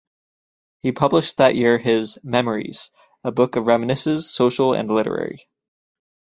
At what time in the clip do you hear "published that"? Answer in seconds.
0.93-1.53